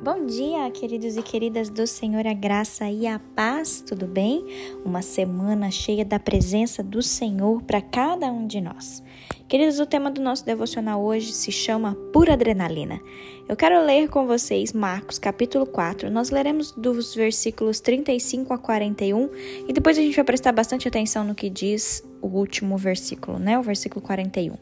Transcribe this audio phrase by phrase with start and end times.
[0.00, 4.44] Bom dia, queridos e queridas do Senhor, a graça e a paz, tudo bem?
[4.84, 9.02] Uma semana cheia da presença do Senhor para cada um de nós.
[9.48, 13.00] Queridos, o tema do nosso devocional hoje se chama Pura Adrenalina.
[13.48, 16.08] Eu quero ler com vocês Marcos capítulo 4.
[16.08, 19.28] Nós leremos dos versículos 35 a 41
[19.66, 23.58] e depois a gente vai prestar bastante atenção no que diz o último versículo, né?
[23.58, 24.54] O versículo 41.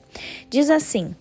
[0.48, 1.14] Diz assim: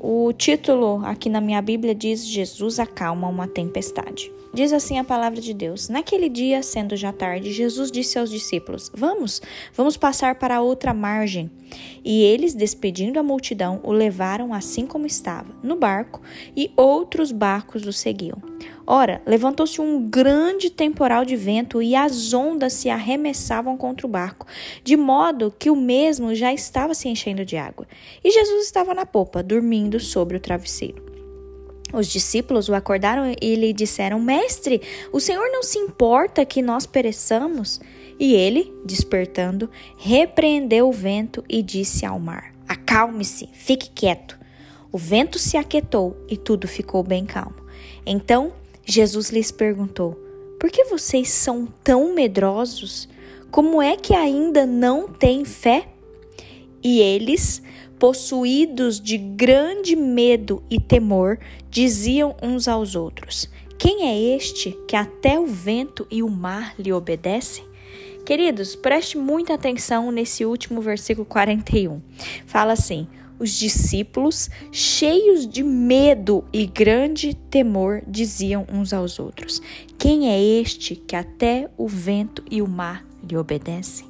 [0.00, 4.32] o título aqui na minha Bíblia diz: Jesus acalma uma tempestade.
[4.52, 8.90] Diz assim a palavra de Deus: Naquele dia, sendo já tarde, Jesus disse aos discípulos:
[8.94, 9.40] Vamos,
[9.74, 11.50] vamos passar para outra margem.
[12.04, 16.20] E eles, despedindo a multidão, o levaram assim como estava, no barco,
[16.56, 18.42] e outros barcos o seguiam.
[18.86, 24.46] Ora, levantou-se um grande temporal de vento e as ondas se arremessavam contra o barco,
[24.82, 27.86] de modo que o mesmo já estava se enchendo de água.
[28.24, 31.10] E Jesus estava na popa, dormindo sobre o travesseiro.
[31.92, 34.80] Os discípulos o acordaram e lhe disseram: Mestre,
[35.12, 37.80] o Senhor não se importa que nós pereçamos?
[38.18, 44.38] E ele, despertando, repreendeu o vento e disse ao mar: Acalme-se, fique quieto.
[44.92, 47.56] O vento se aquietou e tudo ficou bem calmo.
[48.04, 48.52] Então
[48.84, 50.12] Jesus lhes perguntou:
[50.58, 53.08] Por que vocês são tão medrosos?
[53.50, 55.88] Como é que ainda não têm fé?
[56.82, 57.62] E eles,
[58.00, 61.38] possuídos de grande medo e temor,
[61.70, 63.48] diziam uns aos outros:
[63.78, 67.62] Quem é este que até o vento e o mar lhe obedecem?
[68.24, 72.00] Queridos, preste muita atenção nesse último versículo 41.
[72.46, 73.06] Fala assim:
[73.38, 79.60] os discípulos, cheios de medo e grande temor, diziam uns aos outros:
[79.98, 84.09] Quem é este que até o vento e o mar lhe obedecem?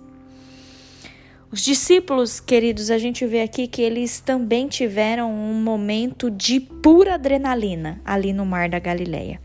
[1.53, 7.15] Os discípulos, queridos, a gente vê aqui que eles também tiveram um momento de pura
[7.15, 9.41] adrenalina ali no mar da Galileia.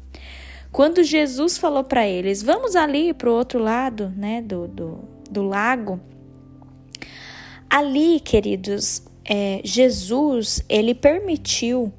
[0.71, 4.99] Quando Jesus falou para eles, vamos ali para o outro lado né, do, do,
[5.31, 5.99] do lago,
[7.67, 11.91] ali, queridos, é, Jesus ele permitiu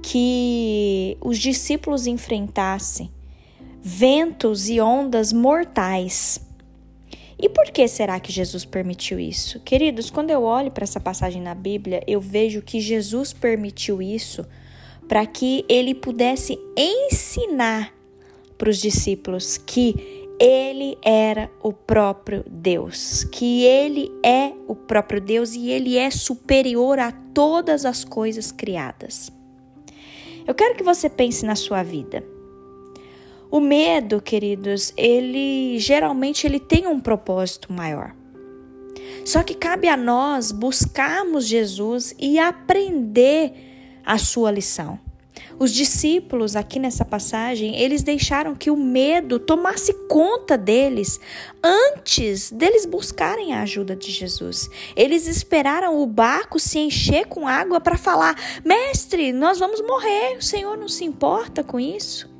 [0.00, 3.10] que os discípulos enfrentassem
[3.80, 6.43] ventos e ondas mortais.
[7.38, 9.60] E por que será que Jesus permitiu isso?
[9.60, 14.46] Queridos, quando eu olho para essa passagem na Bíblia, eu vejo que Jesus permitiu isso
[15.08, 17.92] para que ele pudesse ensinar
[18.56, 25.54] para os discípulos que ele era o próprio Deus, que ele é o próprio Deus
[25.54, 29.30] e ele é superior a todas as coisas criadas.
[30.46, 32.33] Eu quero que você pense na sua vida.
[33.50, 38.14] O medo, queridos, ele geralmente ele tem um propósito maior.
[39.24, 43.52] Só que cabe a nós buscarmos Jesus e aprender
[44.04, 44.98] a sua lição.
[45.58, 51.20] Os discípulos, aqui nessa passagem, eles deixaram que o medo tomasse conta deles
[51.62, 54.68] antes deles buscarem a ajuda de Jesus.
[54.96, 58.34] Eles esperaram o barco se encher com água para falar:
[58.64, 62.33] Mestre, nós vamos morrer, o Senhor não se importa com isso.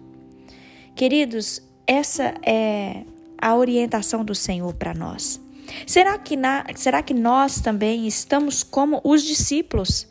[0.94, 3.02] Queridos, essa é
[3.36, 5.40] a orientação do Senhor para nós.
[5.86, 10.06] Será que, na, será que nós também estamos como os discípulos?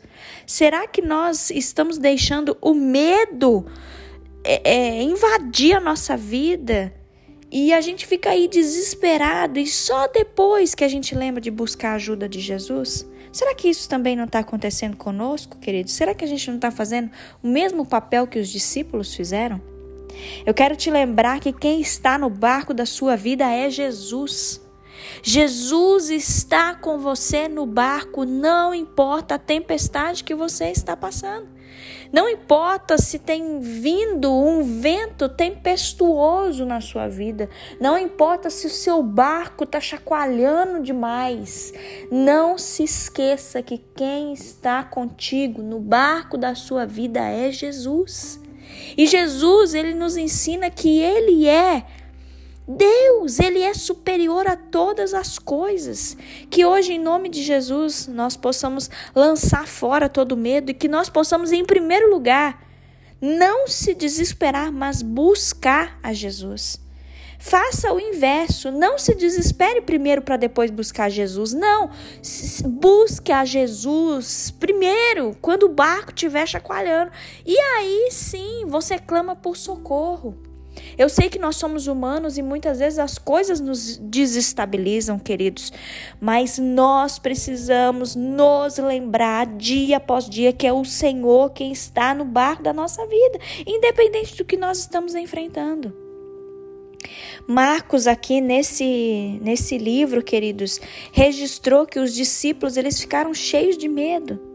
[0.46, 3.64] Será que nós estamos deixando o medo
[4.44, 6.92] é, é, invadir a nossa vida?
[7.50, 11.92] E a gente fica aí desesperado e só depois que a gente lembra de buscar
[11.92, 13.06] a ajuda de Jesus?
[13.32, 15.94] Será que isso também não está acontecendo conosco, queridos?
[15.94, 17.10] Será que a gente não está fazendo
[17.42, 19.73] o mesmo papel que os discípulos fizeram?
[20.44, 24.60] Eu quero te lembrar que quem está no barco da sua vida é Jesus.
[25.22, 31.48] Jesus está com você no barco, não importa a tempestade que você está passando.
[32.12, 37.50] Não importa se tem vindo um vento tempestuoso na sua vida.
[37.80, 41.72] Não importa se o seu barco está chacoalhando demais.
[42.12, 48.43] Não se esqueça que quem está contigo no barco da sua vida é Jesus.
[48.96, 51.84] E Jesus, ele nos ensina que ele é
[52.66, 56.16] Deus, Ele é superior a todas as coisas.
[56.48, 61.10] Que hoje, em nome de Jesus, nós possamos lançar fora todo medo e que nós
[61.10, 62.66] possamos, em primeiro lugar,
[63.20, 66.80] não se desesperar, mas buscar a Jesus.
[67.46, 71.52] Faça o inverso, não se desespere primeiro para depois buscar Jesus.
[71.52, 71.90] Não,
[72.64, 77.12] busque a Jesus primeiro, quando o barco estiver chacoalhando.
[77.44, 80.34] E aí sim você clama por socorro.
[80.96, 85.70] Eu sei que nós somos humanos e muitas vezes as coisas nos desestabilizam, queridos,
[86.18, 92.24] mas nós precisamos nos lembrar dia após dia que é o Senhor quem está no
[92.24, 96.03] barco da nossa vida, independente do que nós estamos enfrentando.
[97.46, 100.80] Marcos aqui nesse nesse livro, queridos,
[101.12, 104.54] registrou que os discípulos eles ficaram cheios de medo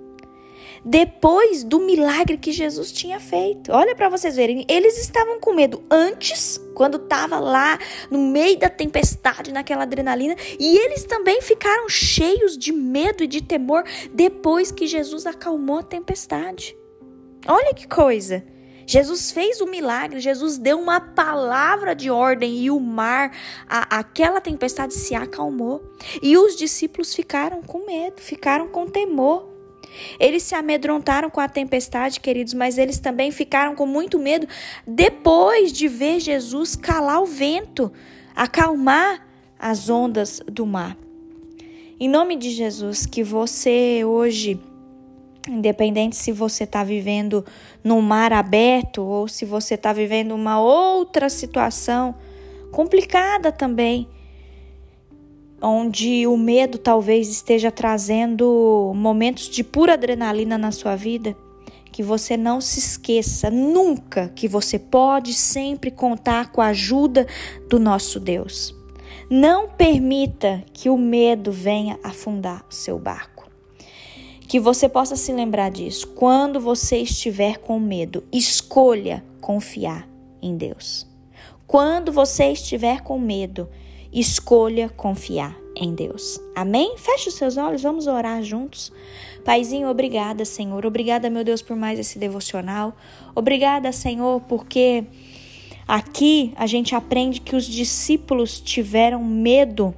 [0.83, 3.71] depois do milagre que Jesus tinha feito.
[3.71, 7.77] Olha para vocês verem, eles estavam com medo antes, quando estava lá
[8.09, 13.41] no meio da tempestade, naquela adrenalina, e eles também ficaram cheios de medo e de
[13.41, 16.77] temor depois que Jesus acalmou a tempestade.
[17.47, 18.43] Olha que coisa!
[18.89, 23.31] Jesus fez o milagre, Jesus deu uma palavra de ordem e o mar,
[23.69, 25.93] a, aquela tempestade se acalmou.
[26.23, 29.47] E os discípulos ficaram com medo, ficaram com temor.
[30.19, 34.47] Eles se amedrontaram com a tempestade, queridos, mas eles também ficaram com muito medo
[34.87, 37.93] depois de ver Jesus calar o vento,
[38.35, 39.23] acalmar
[39.59, 40.97] as ondas do mar.
[41.99, 44.59] Em nome de Jesus, que você hoje,
[45.47, 47.45] independente se você está vivendo
[47.83, 52.15] no mar aberto ou se você está vivendo uma outra situação
[52.71, 54.07] complicada também,
[55.61, 61.35] onde o medo talvez esteja trazendo momentos de pura adrenalina na sua vida,
[61.91, 67.27] que você não se esqueça nunca que você pode sempre contar com a ajuda
[67.67, 68.75] do nosso Deus.
[69.29, 73.38] Não permita que o medo venha afundar o seu barco.
[74.49, 76.07] Que você possa se lembrar disso.
[76.07, 80.09] Quando você estiver com medo, escolha confiar
[80.41, 81.07] em Deus.
[81.67, 83.69] Quando você estiver com medo,
[84.11, 86.41] escolha confiar em Deus.
[86.55, 86.95] Amém?
[86.97, 88.91] Feche os seus olhos, vamos orar juntos.
[89.45, 90.83] Paizinho, obrigada, Senhor.
[90.83, 92.97] Obrigada, meu Deus, por mais esse devocional.
[93.35, 95.03] Obrigada, Senhor, porque
[95.87, 99.93] aqui a gente aprende que os discípulos tiveram medo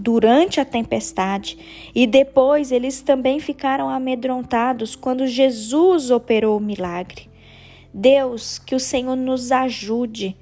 [0.00, 1.58] durante a tempestade
[1.94, 7.28] e depois eles também ficaram amedrontados quando Jesus operou o milagre.
[7.92, 10.34] Deus, que o Senhor nos ajude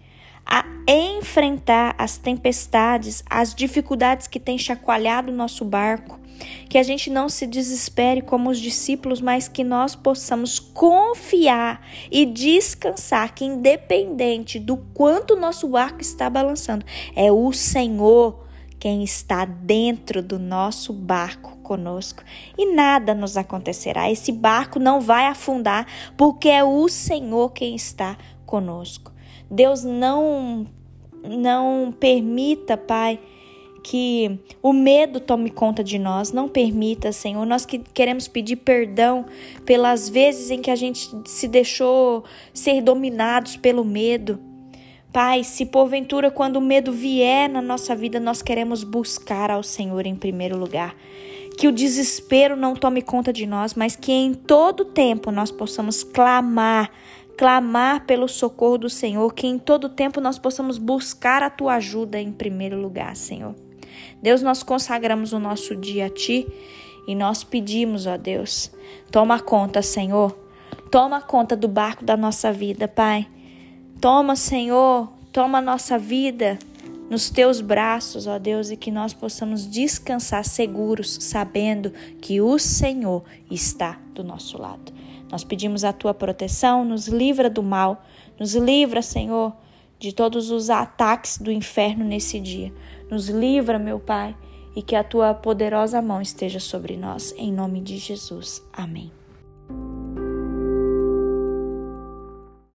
[0.47, 6.21] a enfrentar as tempestades, as dificuldades que têm chacoalhado o nosso barco.
[6.69, 12.25] Que a gente não se desespere como os discípulos, mas que nós possamos confiar e
[12.25, 18.48] descansar que, independente do quanto o nosso barco está balançando, é o Senhor
[18.79, 22.23] quem está dentro do nosso barco conosco
[22.57, 24.11] e nada nos acontecerá.
[24.11, 25.87] Esse barco não vai afundar
[26.17, 28.17] porque é o Senhor quem está
[28.47, 29.13] conosco.
[29.51, 30.67] Deus não
[31.23, 33.19] não permita, Pai,
[33.83, 36.33] que o medo tome conta de nós.
[36.33, 37.45] Não permita, Senhor.
[37.45, 39.27] Nós que queremos pedir perdão
[39.65, 44.39] pelas vezes em que a gente se deixou ser dominados pelo medo.
[45.13, 50.07] Pai, se porventura quando o medo vier na nossa vida, nós queremos buscar ao Senhor
[50.07, 50.95] em primeiro lugar.
[51.57, 56.05] Que o desespero não tome conta de nós, mas que em todo tempo nós possamos
[56.05, 56.91] clamar
[57.39, 62.21] clamar pelo socorro do Senhor, que em todo tempo nós possamos buscar a tua ajuda
[62.21, 63.55] em primeiro lugar, Senhor.
[64.21, 66.49] Deus, nós consagramos o nosso dia a ti
[67.07, 68.73] e nós pedimos, ó Deus,
[69.13, 70.37] toma conta, Senhor.
[70.91, 73.29] Toma conta do barco da nossa vida, Pai.
[74.00, 76.56] Toma, Senhor, toma a nossa vida
[77.11, 81.91] nos teus braços, ó Deus, e que nós possamos descansar seguros, sabendo
[82.21, 84.93] que o Senhor está do nosso lado.
[85.31, 88.05] Nós pedimos a tua proteção, nos livra do mal,
[88.38, 89.52] nos livra, Senhor,
[89.99, 92.73] de todos os ataques do inferno nesse dia.
[93.11, 94.37] Nos livra, meu Pai,
[94.76, 98.62] e que a tua poderosa mão esteja sobre nós, em nome de Jesus.
[98.73, 99.18] Amém.